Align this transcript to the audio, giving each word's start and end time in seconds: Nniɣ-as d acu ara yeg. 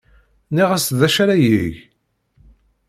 Nniɣ-as 0.49 0.85
d 0.99 1.01
acu 1.07 1.19
ara 1.23 1.35
yeg. 1.45 1.73